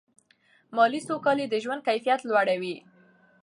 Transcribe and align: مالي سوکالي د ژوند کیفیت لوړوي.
مالي 0.75 1.01
سوکالي 1.07 1.45
د 1.49 1.55
ژوند 1.63 1.81
کیفیت 1.87 2.19
لوړوي. 2.29 2.75